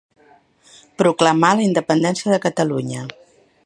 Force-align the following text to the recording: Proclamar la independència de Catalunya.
Proclamar 1.03 1.53
la 1.59 1.65
independència 1.69 2.35
de 2.35 2.43
Catalunya. 2.49 3.09